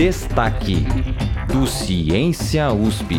Destaque 0.00 0.76
do 1.46 1.66
Ciência 1.66 2.72
USP. 2.72 3.16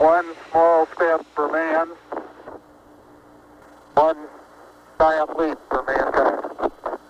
one 0.00 0.26
small 0.50 0.88
step 0.94 1.24
for 1.36 1.52
man, 1.52 1.88
one 3.94 4.35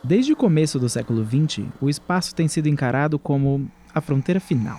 Desde 0.02 0.32
o 0.32 0.36
começo 0.36 0.78
do 0.78 0.88
século 0.88 1.24
XX, 1.24 1.66
o 1.80 1.88
espaço 1.88 2.34
tem 2.34 2.48
sido 2.48 2.68
encarado 2.68 3.18
como 3.18 3.70
a 3.94 4.00
fronteira 4.00 4.40
final. 4.40 4.78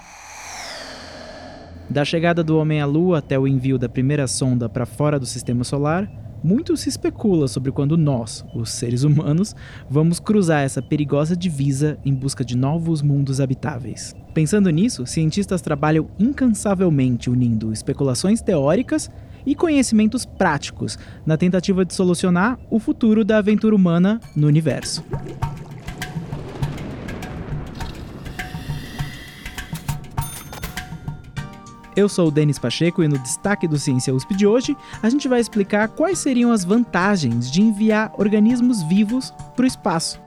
Da 1.90 2.04
chegada 2.04 2.44
do 2.44 2.58
homem 2.58 2.82
à 2.82 2.86
Lua 2.86 3.20
até 3.20 3.40
o 3.40 3.48
envio 3.48 3.78
da 3.78 3.88
primeira 3.88 4.28
sonda 4.28 4.68
para 4.68 4.86
fora 4.86 5.20
do 5.20 5.26
sistema 5.26 5.64
solar, 5.64 6.10
muito 6.44 6.78
se 6.78 6.90
especula 6.90 7.48
sobre 7.48 7.72
quando 7.72 7.98
nós, 7.98 8.46
os 8.54 8.72
seres 8.72 9.04
humanos, 9.04 9.56
vamos 9.90 10.20
cruzar 10.20 10.64
essa 10.64 10.82
perigosa 10.82 11.36
divisa 11.36 11.98
em 12.06 12.14
busca 12.14 12.44
de 12.46 12.56
novos 12.56 13.02
mundos 13.02 13.42
habitáveis. 13.42 14.14
Pensando 14.34 14.70
nisso, 14.70 15.06
cientistas 15.06 15.62
trabalham 15.62 16.10
incansavelmente 16.20 17.30
unindo 17.30 17.74
especulações 17.74 18.42
teóricas 18.42 19.10
e 19.48 19.56
conhecimentos 19.56 20.26
práticos 20.26 21.00
na 21.26 21.38
tentativa 21.38 21.86
de 21.86 21.94
solucionar 21.94 22.60
o 22.70 22.80
futuro 22.80 23.24
da 23.24 23.38
aventura 23.38 23.74
humana 23.74 24.20
no 24.36 24.46
universo. 24.46 25.04
Eu 31.96 32.08
sou 32.08 32.28
o 32.28 32.32
Denis 32.32 32.60
Pacheco 32.60 33.02
e 33.02 33.08
no 33.08 33.18
destaque 33.18 33.68
do 33.68 33.80
Ciência 33.80 34.14
USP 34.14 34.36
de 34.36 34.46
hoje, 34.46 34.78
a 35.02 35.10
gente 35.10 35.28
vai 35.28 35.40
explicar 35.40 35.88
quais 35.88 36.20
seriam 36.20 36.52
as 36.52 36.64
vantagens 36.64 37.50
de 37.50 37.60
enviar 37.60 38.14
organismos 38.20 38.84
vivos 38.84 39.34
para 39.56 39.64
o 39.64 39.68
espaço. 39.68 40.22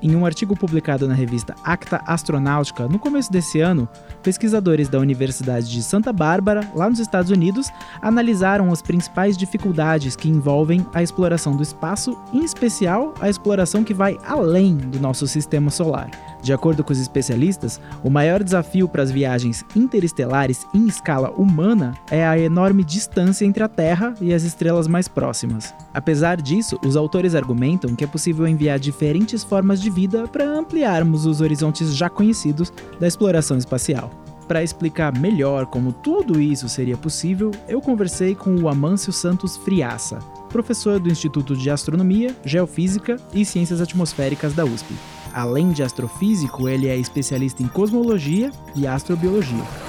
Em 0.00 0.14
um 0.14 0.24
artigo 0.24 0.56
publicado 0.56 1.08
na 1.08 1.14
revista 1.14 1.56
Acta 1.64 2.00
Astronáutica 2.06 2.86
no 2.86 3.00
começo 3.00 3.32
desse 3.32 3.60
ano, 3.60 3.88
pesquisadores 4.22 4.88
da 4.88 5.00
Universidade 5.00 5.68
de 5.68 5.82
Santa 5.82 6.12
Bárbara, 6.12 6.60
lá 6.72 6.88
nos 6.88 7.00
Estados 7.00 7.32
Unidos, 7.32 7.68
analisaram 8.00 8.70
as 8.70 8.80
principais 8.80 9.36
dificuldades 9.36 10.14
que 10.14 10.28
envolvem 10.28 10.86
a 10.94 11.02
exploração 11.02 11.56
do 11.56 11.64
espaço, 11.64 12.16
em 12.32 12.44
especial 12.44 13.12
a 13.20 13.28
exploração 13.28 13.82
que 13.82 13.92
vai 13.92 14.16
além 14.24 14.76
do 14.76 15.00
nosso 15.00 15.26
sistema 15.26 15.68
solar. 15.68 16.10
De 16.40 16.52
acordo 16.52 16.84
com 16.84 16.92
os 16.92 17.00
especialistas, 17.00 17.80
o 18.02 18.08
maior 18.08 18.44
desafio 18.44 18.88
para 18.88 19.02
as 19.02 19.10
viagens 19.10 19.64
interestelares 19.74 20.64
em 20.72 20.86
escala 20.86 21.30
humana 21.30 21.94
é 22.10 22.24
a 22.24 22.38
enorme 22.38 22.84
distância 22.84 23.44
entre 23.44 23.62
a 23.62 23.68
Terra 23.68 24.14
e 24.20 24.32
as 24.32 24.44
estrelas 24.44 24.86
mais 24.86 25.08
próximas. 25.08 25.74
Apesar 25.92 26.40
disso, 26.40 26.78
os 26.86 26.96
autores 26.96 27.34
argumentam 27.34 27.96
que 27.96 28.04
é 28.04 28.06
possível 28.06 28.46
enviar 28.46 28.78
diferentes 28.78 29.42
formas 29.42 29.80
de 29.80 29.87
vida 29.90 30.26
para 30.28 30.48
ampliarmos 30.48 31.26
os 31.26 31.40
horizontes 31.40 31.94
já 31.94 32.08
conhecidos 32.08 32.72
da 32.98 33.06
exploração 33.06 33.56
espacial. 33.56 34.10
Para 34.46 34.62
explicar 34.62 35.16
melhor 35.18 35.66
como 35.66 35.92
tudo 35.92 36.40
isso 36.40 36.68
seria 36.68 36.96
possível, 36.96 37.50
eu 37.68 37.82
conversei 37.82 38.34
com 38.34 38.56
o 38.56 38.68
Amâncio 38.68 39.12
Santos 39.12 39.58
Friaça, 39.58 40.20
professor 40.48 40.98
do 40.98 41.10
Instituto 41.10 41.54
de 41.54 41.68
Astronomia, 41.68 42.34
Geofísica 42.44 43.16
e 43.34 43.44
Ciências 43.44 43.80
Atmosféricas 43.82 44.54
da 44.54 44.64
USP. 44.64 44.94
Além 45.34 45.70
de 45.70 45.82
astrofísico, 45.82 46.66
ele 46.66 46.88
é 46.88 46.96
especialista 46.96 47.62
em 47.62 47.68
cosmologia 47.68 48.50
e 48.74 48.86
astrobiologia. 48.86 49.87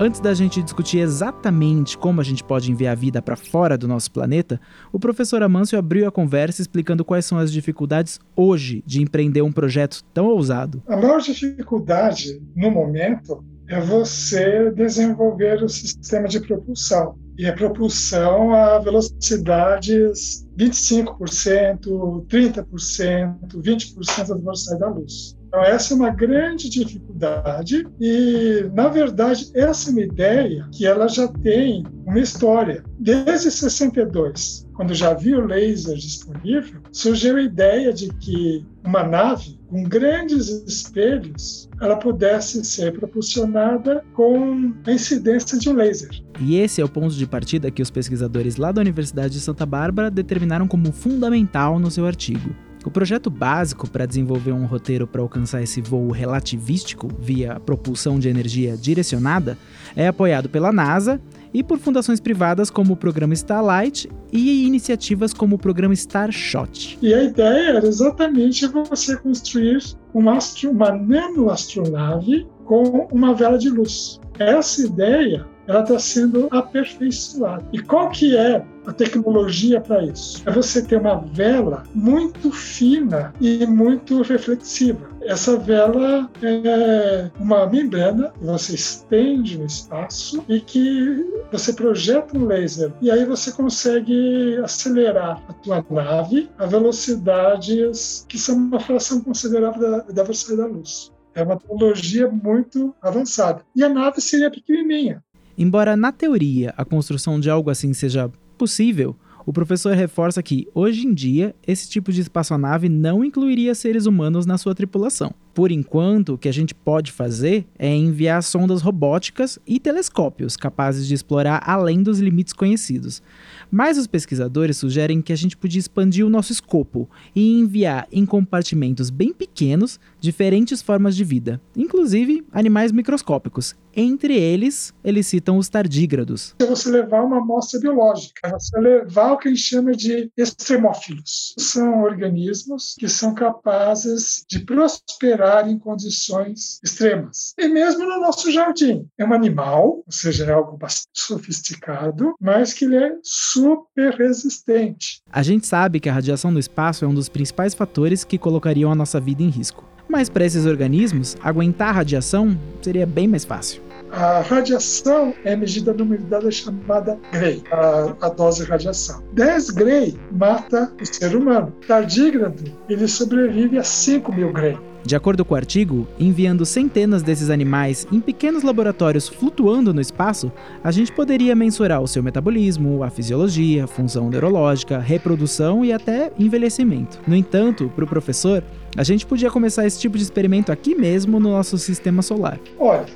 Antes 0.00 0.20
da 0.20 0.32
gente 0.32 0.62
discutir 0.62 0.98
exatamente 0.98 1.98
como 1.98 2.20
a 2.20 2.24
gente 2.24 2.44
pode 2.44 2.70
enviar 2.70 2.96
vida 2.96 3.20
para 3.20 3.34
fora 3.34 3.76
do 3.76 3.88
nosso 3.88 4.12
planeta, 4.12 4.60
o 4.92 5.00
professor 5.00 5.42
Amâncio 5.42 5.76
abriu 5.76 6.06
a 6.06 6.12
conversa 6.12 6.62
explicando 6.62 7.04
quais 7.04 7.26
são 7.26 7.36
as 7.36 7.52
dificuldades 7.52 8.20
hoje 8.36 8.80
de 8.86 9.02
empreender 9.02 9.42
um 9.42 9.50
projeto 9.50 10.04
tão 10.14 10.26
ousado. 10.26 10.80
A 10.86 10.96
maior 10.96 11.20
dificuldade 11.20 12.40
no 12.54 12.70
momento 12.70 13.44
é 13.66 13.80
você 13.80 14.70
desenvolver 14.70 15.64
o 15.64 15.68
sistema 15.68 16.28
de 16.28 16.38
propulsão 16.40 17.18
e 17.36 17.46
a 17.46 17.52
propulsão 17.52 18.54
a 18.54 18.78
velocidades 18.78 20.46
25%, 20.56 22.24
30%, 22.28 23.36
20% 23.52 24.28
da 24.28 24.34
velocidade 24.36 24.80
da 24.80 24.88
luz. 24.88 25.37
Então, 25.48 25.64
essa 25.64 25.94
é 25.94 25.96
uma 25.96 26.10
grande 26.10 26.68
dificuldade 26.68 27.86
e, 27.98 28.70
na 28.74 28.88
verdade, 28.88 29.50
essa 29.54 29.88
é 29.88 29.92
uma 29.92 30.02
ideia 30.02 30.68
que 30.70 30.86
ela 30.86 31.08
já 31.08 31.26
tem 31.26 31.84
uma 32.06 32.20
história. 32.20 32.84
Desde 32.98 33.50
62, 33.50 34.68
quando 34.74 34.92
já 34.92 35.10
havia 35.10 35.38
o 35.38 35.46
laser 35.46 35.96
disponível, 35.96 36.80
surgiu 36.92 37.36
a 37.36 37.42
ideia 37.42 37.94
de 37.94 38.08
que 38.14 38.64
uma 38.84 39.02
nave 39.02 39.58
com 39.68 39.82
grandes 39.84 40.48
espelhos 40.66 41.68
ela 41.80 41.96
pudesse 41.96 42.62
ser 42.64 42.92
propulsionada 42.98 44.04
com 44.14 44.72
a 44.86 44.92
incidência 44.92 45.58
de 45.58 45.70
um 45.70 45.74
laser. 45.74 46.10
E 46.40 46.56
esse 46.56 46.80
é 46.80 46.84
o 46.84 46.88
ponto 46.88 47.14
de 47.14 47.26
partida 47.26 47.70
que 47.70 47.82
os 47.82 47.90
pesquisadores 47.90 48.56
lá 48.56 48.70
da 48.70 48.82
Universidade 48.82 49.32
de 49.32 49.40
Santa 49.40 49.64
Bárbara 49.64 50.10
determinaram 50.10 50.68
como 50.68 50.92
fundamental 50.92 51.78
no 51.78 51.90
seu 51.90 52.06
artigo. 52.06 52.54
O 52.88 52.90
projeto 52.90 53.28
básico 53.28 53.86
para 53.86 54.06
desenvolver 54.06 54.52
um 54.52 54.64
roteiro 54.64 55.06
para 55.06 55.20
alcançar 55.20 55.62
esse 55.62 55.78
voo 55.82 56.10
relativístico 56.10 57.10
via 57.20 57.60
propulsão 57.60 58.18
de 58.18 58.30
energia 58.30 58.78
direcionada 58.78 59.58
é 59.94 60.08
apoiado 60.08 60.48
pela 60.48 60.72
NASA 60.72 61.20
e 61.52 61.62
por 61.62 61.78
fundações 61.78 62.18
privadas 62.18 62.70
como 62.70 62.94
o 62.94 62.96
programa 62.96 63.34
Starlight 63.34 64.08
e 64.32 64.66
iniciativas 64.66 65.34
como 65.34 65.56
o 65.56 65.58
programa 65.58 65.92
Starshot. 65.92 66.98
E 67.02 67.12
a 67.12 67.24
ideia 67.24 67.76
era 67.76 67.86
exatamente 67.86 68.66
você 68.66 69.18
construir 69.18 69.82
uma, 70.14 70.38
astro, 70.38 70.70
uma 70.70 70.90
nanoastronave 70.90 72.46
com 72.68 73.08
uma 73.10 73.34
vela 73.34 73.58
de 73.58 73.70
luz. 73.70 74.20
Essa 74.38 74.82
ideia 74.82 75.44
ela 75.66 75.80
está 75.80 75.98
sendo 75.98 76.48
aperfeiçoada. 76.50 77.64
E 77.72 77.78
qual 77.78 78.08
que 78.10 78.36
é 78.36 78.64
a 78.86 78.92
tecnologia 78.92 79.80
para 79.80 80.02
isso? 80.02 80.42
É 80.46 80.50
você 80.50 80.80
ter 80.80 80.96
uma 80.96 81.16
vela 81.16 81.82
muito 81.94 82.50
fina 82.50 83.34
e 83.38 83.66
muito 83.66 84.22
reflexiva. 84.22 85.10
Essa 85.22 85.58
vela 85.58 86.30
é 86.42 87.30
uma 87.38 87.66
membrana 87.66 88.32
que 88.38 88.44
você 88.46 88.74
estende 88.74 89.58
no 89.58 89.66
espaço 89.66 90.42
e 90.48 90.58
que 90.58 91.26
você 91.52 91.72
projeta 91.74 92.38
um 92.38 92.46
laser 92.46 92.92
e 93.02 93.10
aí 93.10 93.26
você 93.26 93.52
consegue 93.52 94.58
acelerar 94.64 95.42
a 95.48 95.52
tua 95.52 95.84
nave 95.90 96.48
a 96.58 96.64
velocidades 96.64 98.24
que 98.26 98.38
são 98.38 98.56
uma 98.56 98.80
fração 98.80 99.20
considerável 99.20 99.82
da, 99.82 99.98
da 99.98 100.22
velocidade 100.22 100.62
da 100.62 100.66
luz. 100.66 101.17
É 101.38 101.42
uma 101.44 101.56
tecnologia 101.56 102.28
muito 102.28 102.92
avançada. 103.00 103.62
E 103.76 103.84
a 103.84 103.88
nave 103.88 104.20
seria 104.20 104.50
pequenininha. 104.50 105.22
Embora 105.56 105.96
na 105.96 106.10
teoria 106.10 106.74
a 106.76 106.84
construção 106.84 107.38
de 107.38 107.48
algo 107.48 107.70
assim 107.70 107.94
seja 107.94 108.28
possível, 108.58 109.14
o 109.46 109.52
professor 109.52 109.94
reforça 109.94 110.42
que, 110.42 110.66
hoje 110.74 111.06
em 111.06 111.14
dia, 111.14 111.54
esse 111.64 111.88
tipo 111.88 112.10
de 112.10 112.22
espaçonave 112.22 112.88
não 112.88 113.24
incluiria 113.24 113.72
seres 113.72 114.04
humanos 114.04 114.46
na 114.46 114.58
sua 114.58 114.74
tripulação. 114.74 115.32
Por 115.58 115.72
enquanto, 115.72 116.34
o 116.34 116.38
que 116.38 116.48
a 116.48 116.52
gente 116.52 116.72
pode 116.72 117.10
fazer 117.10 117.66
é 117.76 117.92
enviar 117.92 118.44
sondas 118.44 118.80
robóticas 118.80 119.58
e 119.66 119.80
telescópios 119.80 120.56
capazes 120.56 121.04
de 121.04 121.14
explorar 121.14 121.60
além 121.68 122.00
dos 122.00 122.20
limites 122.20 122.52
conhecidos. 122.52 123.20
Mas 123.68 123.98
os 123.98 124.06
pesquisadores 124.06 124.76
sugerem 124.76 125.20
que 125.20 125.32
a 125.32 125.36
gente 125.36 125.56
podia 125.56 125.80
expandir 125.80 126.24
o 126.24 126.30
nosso 126.30 126.52
escopo 126.52 127.10
e 127.34 127.58
enviar 127.58 128.06
em 128.12 128.24
compartimentos 128.24 129.10
bem 129.10 129.32
pequenos 129.32 129.98
diferentes 130.20 130.80
formas 130.80 131.16
de 131.16 131.24
vida, 131.24 131.60
inclusive 131.76 132.46
animais 132.52 132.92
microscópicos. 132.92 133.74
Entre 133.96 134.36
eles, 134.36 134.94
eles 135.02 135.26
citam 135.26 135.58
os 135.58 135.68
tardígrados. 135.68 136.54
É 136.60 136.64
você 136.64 136.88
levar 136.88 137.24
uma 137.24 137.38
amostra 137.38 137.80
biológica, 137.80 138.46
é 138.46 138.52
você 138.52 138.78
levar 138.78 139.32
o 139.32 139.38
que 139.38 139.48
a 139.48 139.50
gente 139.50 139.60
chama 139.60 139.90
de 139.90 140.30
extremófilos. 140.36 141.52
São 141.58 142.02
organismos 142.04 142.94
que 142.96 143.08
são 143.08 143.34
capazes 143.34 144.44
de 144.48 144.60
prosperar 144.60 145.47
em 145.68 145.78
condições 145.78 146.78
extremas. 146.82 147.54
E 147.58 147.68
mesmo 147.68 148.04
no 148.04 148.20
nosso 148.20 148.50
jardim. 148.50 149.06
É 149.16 149.24
um 149.24 149.32
animal, 149.32 150.02
ou 150.06 150.12
seja, 150.12 150.44
é 150.44 150.52
algo 150.52 150.76
bastante 150.76 151.08
sofisticado, 151.14 152.34
mas 152.40 152.72
que 152.72 152.84
ele 152.84 152.96
é 152.96 153.12
super 153.22 154.14
resistente. 154.14 155.20
A 155.32 155.42
gente 155.42 155.66
sabe 155.66 156.00
que 156.00 156.08
a 156.08 156.12
radiação 156.12 156.50
no 156.50 156.58
espaço 156.58 157.04
é 157.04 157.08
um 157.08 157.14
dos 157.14 157.28
principais 157.28 157.74
fatores 157.74 158.24
que 158.24 158.38
colocariam 158.38 158.92
a 158.92 158.94
nossa 158.94 159.20
vida 159.20 159.42
em 159.42 159.48
risco. 159.48 159.84
Mas 160.08 160.28
para 160.28 160.44
esses 160.44 160.64
organismos, 160.64 161.36
aguentar 161.42 161.88
a 161.88 161.92
radiação 161.92 162.58
seria 162.80 163.06
bem 163.06 163.28
mais 163.28 163.44
fácil. 163.44 163.87
A 164.12 164.40
radiação 164.40 165.34
é 165.44 165.54
medida 165.54 165.92
numa 165.92 166.14
unidade 166.14 166.50
chamada 166.50 167.18
Gray, 167.32 167.62
a, 167.70 168.26
a 168.26 168.28
dose 168.28 168.64
de 168.64 168.70
radiação. 168.70 169.22
10 169.32 169.70
Gray 169.70 170.18
mata 170.32 170.92
o 171.00 171.06
ser 171.06 171.36
humano. 171.36 171.72
Tardígrado, 171.86 172.62
ele 172.88 173.06
sobrevive 173.06 173.78
a 173.78 173.84
5 173.84 174.32
mil 174.34 174.52
Gray. 174.52 174.78
De 175.04 175.16
acordo 175.16 175.44
com 175.44 175.54
o 175.54 175.56
artigo, 175.56 176.06
enviando 176.18 176.66
centenas 176.66 177.22
desses 177.22 177.48
animais 177.50 178.06
em 178.12 178.20
pequenos 178.20 178.62
laboratórios 178.62 179.28
flutuando 179.28 179.94
no 179.94 180.00
espaço, 180.00 180.52
a 180.82 180.90
gente 180.90 181.12
poderia 181.12 181.54
mensurar 181.54 182.02
o 182.02 182.08
seu 182.08 182.22
metabolismo, 182.22 183.02
a 183.02 183.08
fisiologia, 183.08 183.86
função 183.86 184.28
neurológica, 184.28 184.98
reprodução 184.98 185.84
e 185.84 185.92
até 185.92 186.32
envelhecimento. 186.38 187.18
No 187.26 187.36
entanto, 187.36 187.90
para 187.94 188.04
o 188.04 188.08
professor, 188.08 188.62
a 188.96 189.04
gente 189.04 189.24
podia 189.24 189.50
começar 189.50 189.86
esse 189.86 189.98
tipo 189.98 190.16
de 190.16 190.24
experimento 190.24 190.72
aqui 190.72 190.94
mesmo 190.94 191.38
no 191.38 191.50
nosso 191.50 191.78
sistema 191.78 192.20
solar. 192.20 192.58
Olha, 192.78 193.06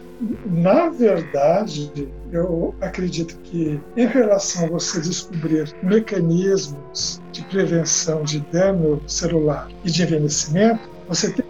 na 0.47 0.89
verdade, 0.89 2.09
eu 2.31 2.75
acredito 2.81 3.39
que, 3.41 3.81
em 3.97 4.07
relação 4.07 4.67
a 4.67 4.71
você 4.71 5.01
descobrir 5.01 5.75
mecanismos 5.83 7.21
de 7.33 7.45
prevenção 7.47 8.23
de 8.23 8.41
dano 8.41 9.03
celular 9.07 9.69
e 9.85 9.91
de 9.91 10.03
envelhecimento, 10.03 10.89
você 11.09 11.33
tem 11.33 11.45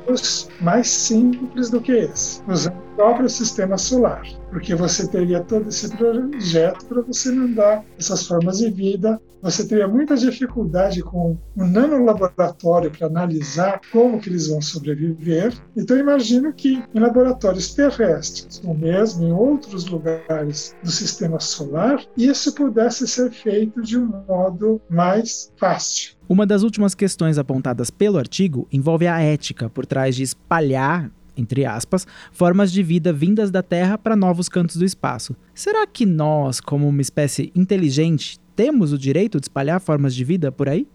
mais 0.61 0.89
simples 0.89 1.71
do 1.71 1.81
que 1.81 1.93
esse, 1.93 2.43
usando 2.49 2.77
o 2.77 2.97
próprio 2.97 3.29
sistema 3.29 3.79
solar, 3.79 4.23
porque 4.51 4.75
você 4.75 5.07
teria 5.07 5.41
todo 5.41 5.69
esse 5.69 5.89
projeto 5.97 6.85
para 6.87 7.03
você 7.03 7.33
mandar 7.33 7.85
essas 7.99 8.27
formas 8.27 8.59
de 8.59 8.71
vida. 8.71 9.21
Você 9.41 9.67
teria 9.67 9.89
muita 9.89 10.17
dificuldade 10.17 11.03
com 11.03 11.37
um 11.57 11.67
nanolaboratório 11.67 12.93
para 12.93 13.09
analisar 13.09 13.81
como 13.91 14.21
que 14.21 14.29
eles 14.29 14.47
vão 14.47 14.63
sobreviver. 14.63 15.53
Então, 15.77 15.99
imagino 15.99 16.53
que 16.53 16.81
em 16.95 17.01
laboratórios 17.01 17.75
terrestres, 17.75 18.63
ou 18.65 18.73
mesmo 18.73 19.27
em 19.27 19.33
outros 19.33 19.87
lugares 19.87 20.77
do 20.85 20.93
sistema 20.93 21.41
solar, 21.41 22.05
isso 22.17 22.55
pudesse 22.55 23.09
ser 23.09 23.33
feito 23.33 23.83
de 23.83 23.99
um 23.99 24.13
modo 24.29 24.81
mais 24.89 25.53
fácil. 25.57 26.13
Uma 26.33 26.47
das 26.47 26.63
últimas 26.63 26.95
questões 26.95 27.37
apontadas 27.37 27.91
pelo 27.91 28.17
artigo 28.17 28.67
envolve 28.73 29.07
a 29.07 29.21
ética 29.21 29.69
por 29.69 29.85
trás 29.85 30.17
de 30.17 30.23
espalhar, 30.23 31.13
entre 31.37 31.67
aspas, 31.67 32.07
formas 32.33 32.73
de 32.73 32.83
vida 32.83 33.13
vindas 33.13 33.51
da 33.51 33.63
Terra 33.63 33.99
para 33.99 34.17
novos 34.17 34.49
cantos 34.49 34.77
do 34.77 34.85
espaço. 34.87 35.37
Será 35.55 35.87
que 35.87 36.07
nós, 36.07 36.59
como 36.59 36.89
uma 36.89 37.03
espécie 37.03 37.53
inteligente, 37.55 38.41
temos 38.57 38.95
o 38.95 38.99
direito 38.99 39.39
de 39.39 39.45
espalhar 39.45 39.79
formas 39.79 40.15
de 40.15 40.25
vida 40.25 40.51
por 40.51 40.71
aí? 40.71 40.89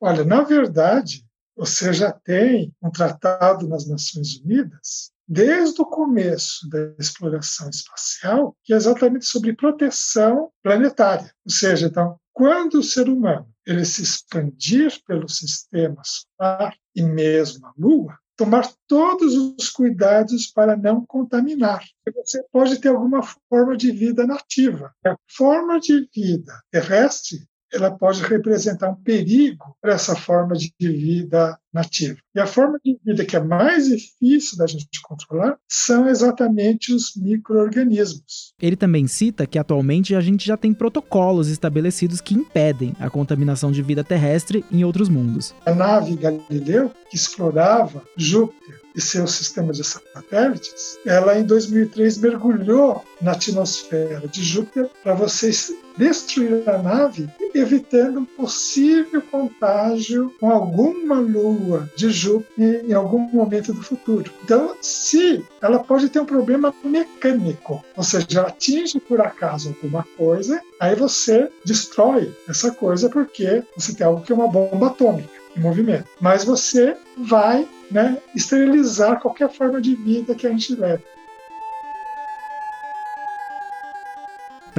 Olha, 0.00 0.24
na 0.24 0.40
verdade, 0.40 1.22
você 1.54 1.92
já 1.92 2.10
tem 2.10 2.72
um 2.82 2.90
tratado 2.90 3.68
nas 3.68 3.86
Nações 3.86 4.40
Unidas 4.42 5.10
desde 5.28 5.82
o 5.82 5.84
começo 5.84 6.66
da 6.70 6.94
exploração 6.98 7.68
espacial, 7.68 8.56
que 8.64 8.72
é 8.72 8.76
exatamente 8.76 9.26
sobre 9.26 9.52
proteção 9.52 10.48
planetária. 10.62 11.30
Ou 11.44 11.52
seja, 11.52 11.88
então, 11.88 12.16
quando 12.38 12.74
o 12.74 12.84
ser 12.84 13.08
humano 13.08 13.48
ele 13.66 13.84
se 13.84 14.00
expandir 14.00 14.96
pelo 15.04 15.28
sistema 15.28 16.00
solar 16.04 16.72
e 16.94 17.02
mesmo 17.02 17.66
a 17.66 17.72
Lua, 17.76 18.16
tomar 18.36 18.72
todos 18.86 19.34
os 19.34 19.68
cuidados 19.68 20.46
para 20.46 20.76
não 20.76 21.04
contaminar. 21.04 21.84
Você 22.14 22.40
pode 22.52 22.78
ter 22.78 22.90
alguma 22.90 23.24
forma 23.50 23.76
de 23.76 23.90
vida 23.90 24.24
nativa. 24.24 24.94
A 25.04 25.16
forma 25.26 25.80
de 25.80 26.08
vida 26.14 26.52
terrestre 26.70 27.40
ela 27.72 27.90
pode 27.90 28.22
representar 28.22 28.90
um 28.90 28.94
perigo 28.94 29.76
para 29.80 29.94
essa 29.94 30.16
forma 30.16 30.54
de 30.56 30.72
vida 30.78 31.58
nativa. 31.72 32.16
E 32.34 32.40
a 32.40 32.46
forma 32.46 32.78
de 32.82 32.98
vida 33.04 33.24
que 33.24 33.36
é 33.36 33.40
mais 33.40 33.86
difícil 33.88 34.56
da 34.56 34.66
gente 34.66 35.00
controlar 35.02 35.58
são 35.68 36.08
exatamente 36.08 36.94
os 36.94 37.14
micro-organismos. 37.16 38.54
Ele 38.60 38.76
também 38.76 39.06
cita 39.06 39.46
que 39.46 39.58
atualmente 39.58 40.14
a 40.14 40.20
gente 40.20 40.46
já 40.46 40.56
tem 40.56 40.72
protocolos 40.72 41.48
estabelecidos 41.48 42.20
que 42.20 42.34
impedem 42.34 42.94
a 42.98 43.10
contaminação 43.10 43.70
de 43.70 43.82
vida 43.82 44.02
terrestre 44.02 44.64
em 44.72 44.84
outros 44.84 45.08
mundos. 45.08 45.54
A 45.66 45.74
nave 45.74 46.16
Galileu, 46.16 46.90
que 47.10 47.16
explorava 47.16 48.02
Júpiter, 48.16 48.78
e 48.98 49.00
seu 49.00 49.28
sistema 49.28 49.72
de 49.72 49.84
satélites, 49.84 50.98
ela 51.06 51.38
em 51.38 51.44
2003 51.44 52.18
mergulhou 52.18 53.04
na 53.22 53.30
atmosfera 53.32 54.26
de 54.26 54.42
Júpiter 54.42 54.90
para 55.04 55.14
vocês 55.14 55.72
destruir 55.98 56.62
a 56.68 56.78
nave, 56.78 57.28
evitando 57.54 58.20
um 58.20 58.24
possível 58.24 59.20
contágio 59.20 60.32
com 60.40 60.50
alguma 60.50 61.16
lua 61.16 61.90
de 61.96 62.10
Júpiter 62.10 62.84
em 62.88 62.92
algum 62.92 63.18
momento 63.18 63.72
do 63.72 63.82
futuro. 63.82 64.32
Então, 64.44 64.76
se 64.80 65.44
ela 65.60 65.80
pode 65.80 66.08
ter 66.08 66.20
um 66.20 66.24
problema 66.24 66.72
mecânico, 66.84 67.84
ou 67.96 68.04
seja, 68.04 68.42
atinge 68.42 69.00
por 69.00 69.20
acaso 69.20 69.70
alguma 69.70 70.06
coisa, 70.16 70.62
aí 70.80 70.94
você 70.94 71.50
destrói 71.64 72.32
essa 72.48 72.70
coisa 72.70 73.10
porque 73.10 73.62
você 73.76 73.94
tem 73.94 74.06
algo 74.06 74.22
que 74.22 74.32
é 74.32 74.34
uma 74.34 74.48
bomba 74.48 74.86
atômica 74.86 75.28
em 75.56 75.60
movimento. 75.60 76.06
Mas 76.20 76.44
você 76.44 76.96
vai 77.16 77.66
né, 77.90 78.18
esterilizar 78.34 79.20
qualquer 79.20 79.50
forma 79.50 79.80
de 79.80 79.94
vida 79.94 80.34
que 80.34 80.46
a 80.46 80.50
gente 80.50 80.74
leve. 80.74 81.02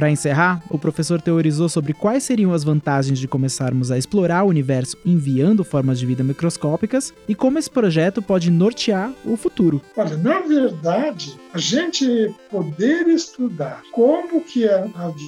Para 0.00 0.10
encerrar, 0.10 0.62
o 0.70 0.78
professor 0.78 1.20
teorizou 1.20 1.68
sobre 1.68 1.92
quais 1.92 2.22
seriam 2.22 2.54
as 2.54 2.64
vantagens 2.64 3.18
de 3.18 3.28
começarmos 3.28 3.90
a 3.90 3.98
explorar 3.98 4.44
o 4.44 4.48
universo 4.48 4.96
enviando 5.04 5.62
formas 5.62 5.98
de 5.98 6.06
vida 6.06 6.24
microscópicas 6.24 7.12
e 7.28 7.34
como 7.34 7.58
esse 7.58 7.68
projeto 7.68 8.22
pode 8.22 8.50
nortear 8.50 9.12
o 9.26 9.36
futuro. 9.36 9.82
Olha, 9.94 10.16
na 10.16 10.40
verdade, 10.40 11.38
a 11.52 11.58
gente 11.58 12.34
poder 12.50 13.08
estudar 13.08 13.82
como 13.92 14.40
que 14.40 14.66
a, 14.66 14.86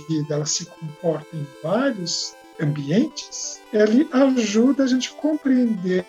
vida 0.08 0.36
ela 0.36 0.46
se 0.46 0.64
comporta 0.64 1.36
em 1.36 1.46
vários 1.62 2.34
ambientes, 2.58 3.60
ele 3.74 4.08
ajuda 4.10 4.84
a 4.84 4.86
gente 4.86 5.10
a 5.10 5.20
compreender 5.20 6.06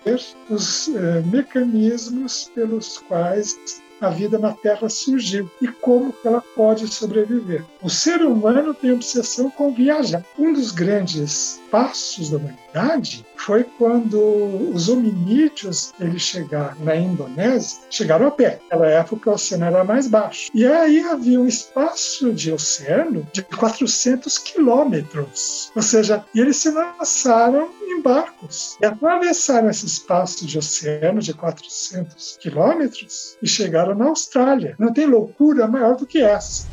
os 0.49 0.87
uh, 0.87 0.93
mecanismos 1.29 2.49
pelos 2.55 2.99
quais 2.99 3.82
a 4.03 4.09
vida 4.09 4.37
na 4.37 4.51
Terra 4.51 4.89
surgiu 4.89 5.49
e 5.61 5.67
como 5.67 6.13
ela 6.23 6.41
pode 6.55 6.87
sobreviver. 6.87 7.63
O 7.81 7.89
ser 7.89 8.21
humano 8.21 8.73
tem 8.73 8.91
obsessão 8.91 9.49
com 9.49 9.73
viajar. 9.73 10.23
Um 10.37 10.53
dos 10.53 10.71
grandes 10.71 11.61
passos 11.71 12.29
da 12.29 12.37
humanidade 12.37 13.25
foi 13.35 13.63
quando 13.77 14.17
os 14.73 14.89
hominídeos 14.89 15.93
eles 15.99 16.21
chegaram 16.21 16.77
na 16.79 16.95
Indonésia, 16.95 17.79
chegaram 17.89 18.27
a 18.27 18.31
pé. 18.31 18.59
Naquela 18.63 18.87
época 18.87 19.29
o 19.29 19.33
oceano 19.33 19.65
era 19.65 19.83
mais 19.83 20.07
baixo. 20.07 20.49
E 20.53 20.65
aí 20.65 20.99
havia 21.01 21.39
um 21.39 21.47
espaço 21.47 22.31
de 22.31 22.51
oceano 22.51 23.27
de 23.33 23.41
400 23.41 24.37
quilômetros. 24.37 25.71
Ou 25.75 25.81
seja, 25.81 26.23
eles 26.33 26.57
se 26.57 26.69
lançaram 26.71 27.69
em 27.81 27.92
barcos 28.03 28.77
e 28.81 28.85
atravessaram 28.85 29.69
esse 29.69 29.85
espaço 29.85 30.45
de 30.45 30.57
oceano 30.57 31.21
de 31.21 31.33
400 31.33 32.37
quilômetros 32.41 33.37
e 33.41 33.47
chegaram 33.47 33.95
na 33.95 34.05
Austrália. 34.05 34.75
Não 34.77 34.91
tem 34.91 35.07
loucura 35.07 35.67
maior 35.67 35.95
do 35.95 36.05
que 36.05 36.21
essa. 36.21 36.67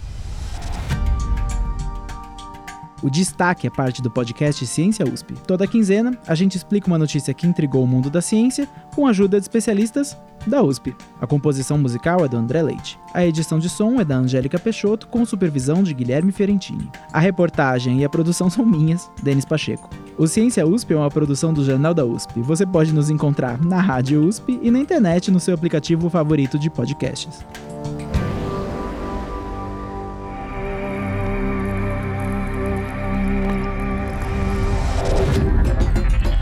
O 3.02 3.08
Destaque 3.08 3.66
é 3.66 3.70
parte 3.70 4.02
do 4.02 4.10
podcast 4.10 4.66
Ciência 4.66 5.06
USP. 5.06 5.32
Toda 5.46 5.66
quinzena, 5.66 6.18
a 6.26 6.34
gente 6.34 6.56
explica 6.56 6.86
uma 6.86 6.98
notícia 6.98 7.32
que 7.32 7.46
intrigou 7.46 7.82
o 7.82 7.86
mundo 7.86 8.10
da 8.10 8.20
ciência 8.20 8.68
com 8.94 9.06
a 9.06 9.10
ajuda 9.10 9.38
de 9.38 9.44
especialistas 9.44 10.14
da 10.46 10.62
USP. 10.62 10.94
A 11.20 11.26
composição 11.26 11.78
musical 11.78 12.24
é 12.24 12.28
do 12.28 12.36
André 12.36 12.62
Leite. 12.62 12.98
A 13.12 13.24
edição 13.24 13.58
de 13.58 13.68
som 13.68 14.00
é 14.00 14.04
da 14.04 14.16
Angélica 14.16 14.58
Peixoto, 14.58 15.08
com 15.08 15.24
supervisão 15.24 15.82
de 15.82 15.92
Guilherme 15.92 16.32
Fiorentini. 16.32 16.90
A 17.12 17.20
reportagem 17.20 18.00
e 18.00 18.04
a 18.04 18.08
produção 18.08 18.48
são 18.48 18.64
minhas, 18.64 19.10
Denis 19.22 19.44
Pacheco. 19.44 19.90
O 20.16 20.26
Ciência 20.26 20.66
USP 20.66 20.92
é 20.92 20.96
uma 20.96 21.10
produção 21.10 21.52
do 21.52 21.64
Jornal 21.64 21.94
da 21.94 22.04
USP. 22.04 22.40
Você 22.40 22.66
pode 22.66 22.92
nos 22.92 23.10
encontrar 23.10 23.62
na 23.64 23.80
Rádio 23.80 24.24
USP 24.26 24.58
e 24.62 24.70
na 24.70 24.78
internet 24.78 25.30
no 25.30 25.40
seu 25.40 25.54
aplicativo 25.54 26.08
favorito 26.10 26.58
de 26.58 26.70
podcasts. 26.70 27.44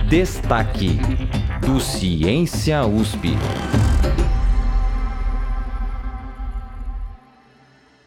Destaque 0.08 0.98
do 1.60 1.78
Ciência 1.78 2.82
USP. 2.86 3.36